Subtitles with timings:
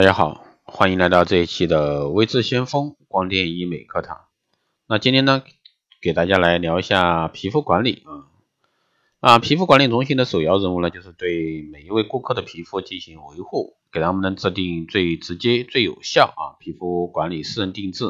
[0.00, 4.28] 大家好，欢迎来到这一期的微智先锋光电医美课堂。
[4.86, 5.42] 那今天呢，
[6.00, 8.24] 给大家来聊一下皮肤管理啊。
[9.20, 18.06] 啊，皮肤管理中心的首要任务呢，就是对每一位顾客的皮肤进行维护，给他们能制定最直接、最有效啊皮肤管理私人定制。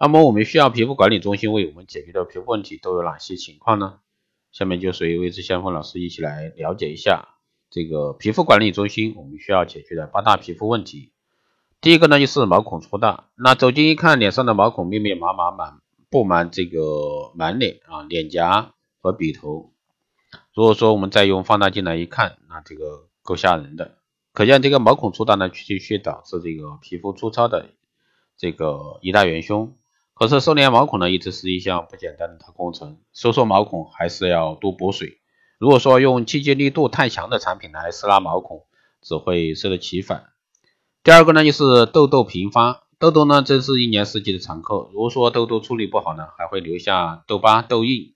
[0.00, 4.00] 那么我们需要皮肤管理中心为我们解决的皮肤问题都有哪些情况呢？
[4.50, 7.33] 下面就随微智先锋老师一起来了解一下。
[7.74, 11.10] 这个皮肤管理中心，我们需要解决的八大皮肤问题，
[11.80, 13.24] 第一个呢就是毛孔粗大。
[13.34, 19.72] 那走近一看，脸上的毛孔密密麻麻，满布满这个满脸啊，脸颊和鼻头。
[20.54, 23.98] 如果说我们再用放大镜来一看，那这个够吓人的。
[24.32, 27.70] 可见这个毛孔粗大呢，确确导致这个皮肤粗糙的
[28.36, 29.76] 这个一大元凶。
[30.14, 32.98] 可是收敛毛孔呢，一直是一项不简单的工程。
[33.12, 35.18] 收缩毛孔还是要多补水。
[35.64, 38.66] 如果说用清洁力度太强的产品来撕拉毛孔，
[39.00, 40.26] 只会适得其反。
[41.02, 44.90] 第二个呢，就是痘痘频发，痘痘呢，真是一年四季的常客。
[44.92, 48.12] 如果说痘痘处理不好呢，还会留下痘疤、痘印，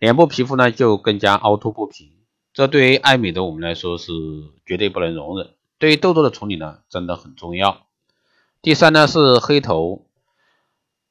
[0.00, 2.10] 脸部皮肤呢就更加凹凸不平。
[2.52, 4.12] 这对于爱美的我们来说是
[4.66, 5.48] 绝对不能容忍。
[5.78, 7.86] 对于痘痘的处理呢，真的很重要。
[8.60, 10.04] 第三呢是黑头，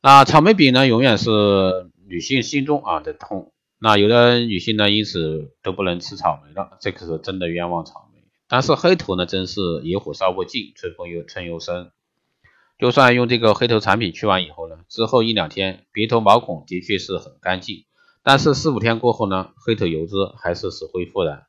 [0.02, 3.52] 啊，草莓饼呢永远是女性心中啊的痛。
[3.84, 8.22] 那有的女性呢，因此都不能吃草莓了，这可是真的冤枉草莓。
[8.48, 11.90] 但是黑头呢，真是野火烧不尽，春风又春又生。
[12.78, 17.86] 就算用这个黑头产品去完以后呢，之后一两天鼻头毛孔的确是很干净，
[18.22, 21.48] 但是四五天过后呢，黑头油脂还是死灰复燃。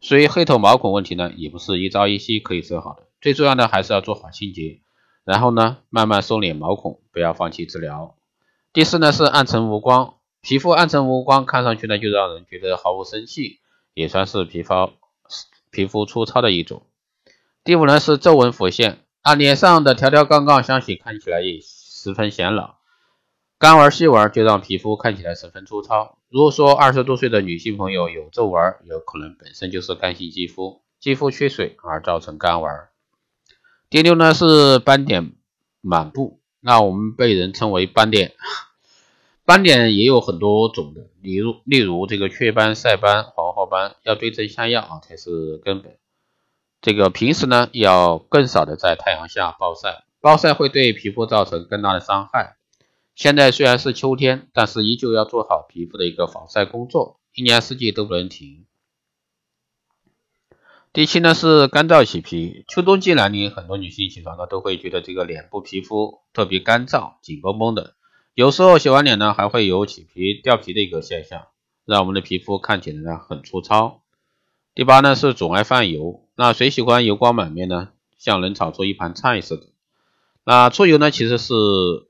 [0.00, 4.80] 所以黑头毛孔问题呢，也不是一朝一夕可以治好的，最重要的还是要做好清洁，
[5.22, 8.16] 然后呢，慢慢收敛毛孔，不要放弃治疗。
[8.72, 10.17] 第四呢是暗沉无光。
[10.40, 13.60] 皮肤暗沉无光，看上去呢就让人觉得毫无生气，
[13.94, 14.92] 也算是皮肤
[15.70, 16.82] 皮肤粗糙的一种。
[17.64, 22.76] 第五呢是皱纹浮现，啊脸上的条条杠杠，相信看起来也十分显老。
[23.58, 26.16] 干纹细纹就让皮肤看起来十分粗糙。
[26.28, 32.70] 如果说二十多岁的女性朋友有皱纹，有可能本身就是干性肌肤，肌肤缺水而造成干纹。
[33.90, 35.32] 第六呢是斑点
[35.80, 38.32] 满布，那我们被人称为斑点。
[39.48, 45.96] 斑点也有很多种的，例如例如这个雀斑、晒斑、黄褐斑，要对症下药啊才是根本。
[46.82, 52.58] 这个平时呢要更少的在太阳下暴晒，暴晒会对皮肤造成更大的伤害。
[53.14, 58.66] 现在虽然是秋天，但是依旧要做好皮肤的一个防晒工作，一年四季都不能停。
[60.92, 67.94] 第七呢是干燥起皮，秋冬季来临，很多女性起床呢都会觉得这个脸部皮肤特别干燥、紧绷绷的。
[68.38, 71.48] 有时候洗完脸呢，还会有起皮掉皮的一个现象，
[71.84, 74.02] 让我们的皮肤看起来呢很粗糙。
[74.76, 77.88] 第八呢是总爱泛油，那谁喜欢油光满面呢？
[78.16, 79.66] 像能炒出一盘菜似的。
[80.44, 81.52] 那出油呢其实是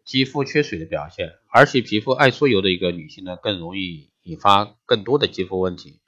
[0.05, 5.99] 肌肤缺水的表现，而且皮肤爱出油的一个女性呢，更容易引发更多的肌肤问题，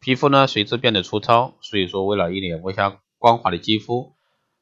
[0.00, 1.58] 皮肤呢随之变得粗糙。
[1.60, 4.14] 所以说，为了一脸微笑光滑的肌肤，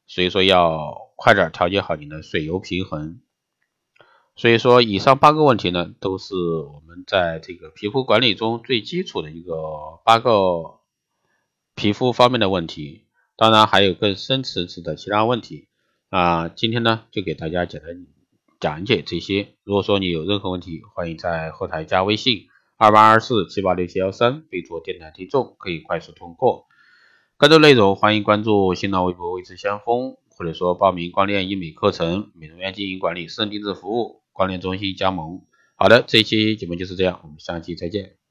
[0.07, 3.21] 所以说要快点调节好你的水油平衡。
[4.37, 9.53] 所以说，以上八个问题呢，都是我们在这个皮肤管理中最基础的一个
[10.03, 10.81] 八个
[11.73, 13.05] 皮肤方面的问题。
[13.37, 15.69] 当然，还有更深层次的其他问题
[16.09, 16.49] 啊。
[16.49, 18.05] 今天呢，就给大家简单
[18.59, 19.55] 讲解这些。
[19.63, 26.65] 如果说你有任何问题，欢迎在后台加微信二八二四七八六七幺三，备注电台听众，可以快速通过。
[27.37, 34.23] 更多内容，欢迎关注新浪微博“未知先锋”，或者说报名光电医美课程、美容院经营管理、私人定制服务。
[34.35, 35.41] 关联中心加盟，
[35.75, 38.24] 好的，这一期节目就是这样，我们下期再见。